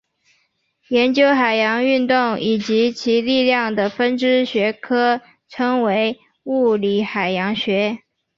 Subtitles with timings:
[0.87, 7.99] 研究海洋运动以及其力量的分支学科称为物理海洋学。